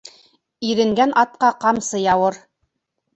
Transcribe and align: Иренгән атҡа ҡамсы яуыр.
Иренгән 0.69 1.13
атҡа 1.23 1.49
ҡамсы 1.65 2.01
яуыр. 2.05 2.39